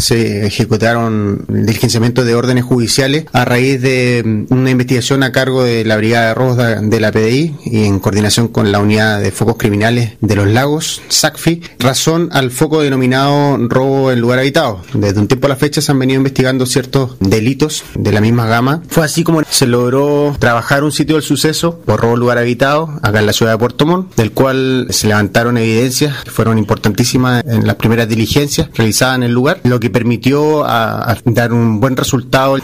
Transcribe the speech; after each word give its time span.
se 0.00 0.46
ejecutaron 0.46 1.44
diligenciamiento 1.48 2.24
de 2.24 2.34
órdenes 2.34 2.64
judiciales 2.64 3.24
a 3.32 3.44
raíz 3.44 3.80
de 3.80 4.22
mm, 4.24 4.52
una 4.52 4.70
investigación 4.70 5.22
a 5.22 5.32
cargo 5.32 5.62
de 5.62 5.84
la 5.84 5.96
Brigada 5.96 6.28
de 6.28 6.34
Robos 6.34 6.56
de 6.56 7.00
la 7.00 7.12
PDI 7.12 7.54
y 7.64 7.84
en 7.84 7.98
coordinación 7.98 8.48
con 8.48 8.72
la 8.72 8.80
Unidad 8.80 9.20
de 9.20 9.30
Focos 9.30 9.56
Criminales 9.58 10.12
de 10.20 10.36
los 10.36 10.46
Lagos, 10.46 11.02
SACFI, 11.08 11.62
razón 11.78 12.28
al 12.32 12.50
foco 12.50 12.82
denominado 12.82 13.56
robo 13.68 14.10
en 14.10 14.20
lugar 14.20 14.38
habitado. 14.38 14.82
Desde 14.94 15.20
un 15.20 15.28
tiempo 15.28 15.46
a 15.46 15.50
la 15.50 15.56
fecha 15.56 15.80
se 15.80 15.92
han 15.92 15.98
venido 15.98 16.18
investigando 16.18 16.66
ciertos 16.66 17.16
delitos 17.20 17.84
de 17.94 18.12
la 18.12 18.20
misma 18.20 18.46
gama. 18.46 18.82
Fue 18.88 19.04
así 19.04 19.24
como 19.24 19.42
se 19.48 19.66
logró 19.66 20.36
trabajar 20.38 20.84
un 20.84 20.92
sitio 20.92 21.16
del 21.16 21.22
suceso 21.22 21.80
por 21.80 22.00
robo 22.00 22.14
en 22.14 22.20
lugar 22.20 22.38
habitado 22.38 22.98
acá 23.02 23.20
en 23.20 23.26
la 23.26 23.32
ciudad 23.32 23.52
de 23.52 23.58
Puerto 23.58 23.86
Montt, 23.86 24.14
del 24.16 24.32
cual 24.32 24.86
se 24.90 25.08
levantaron 25.08 25.58
evidencias 25.58 26.24
que 26.24 26.30
fueron 26.30 26.58
importantísimas 26.58 27.44
en 27.46 27.66
las 27.66 27.76
primeras 27.76 28.08
diligencias 28.08 28.68
realizadas 28.74 29.16
en 29.16 29.24
el 29.24 29.32
lugar, 29.32 29.60
lo 29.64 29.80
que 29.80 29.89
permitió 29.90 30.64
a, 30.64 31.16
dar 31.24 31.52
un 31.52 31.80
buen 31.80 31.96
resultado 31.96 32.56